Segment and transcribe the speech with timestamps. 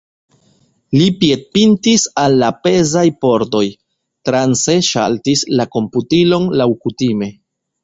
[0.99, 3.63] Li piedpintis al la pezaj pordoj,
[4.31, 7.33] transe ŝaltis la komputilon laŭkutime.